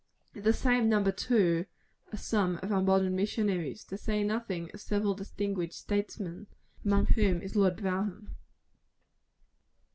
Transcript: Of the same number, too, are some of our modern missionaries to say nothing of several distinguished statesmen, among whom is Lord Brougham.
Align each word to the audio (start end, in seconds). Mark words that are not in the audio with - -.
Of 0.33 0.43
the 0.45 0.51
same 0.51 0.89
number, 0.89 1.11
too, 1.11 1.67
are 2.11 2.17
some 2.17 2.55
of 2.63 2.71
our 2.71 2.81
modern 2.81 3.15
missionaries 3.15 3.83
to 3.83 3.99
say 3.99 4.23
nothing 4.23 4.71
of 4.73 4.81
several 4.81 5.13
distinguished 5.13 5.77
statesmen, 5.77 6.47
among 6.83 7.05
whom 7.05 7.39
is 7.39 7.55
Lord 7.55 7.75
Brougham. 7.77 8.35